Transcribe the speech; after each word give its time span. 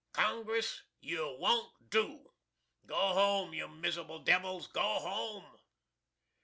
Congress, 0.13 0.81
you 0.99 1.35
won't 1.37 1.91
do. 1.91 2.31
Go 2.87 2.95
home, 2.95 3.53
you 3.53 3.67
mizzerable 3.67 4.17
devils 4.25 4.65
go 4.65 4.81
home! 4.81 5.45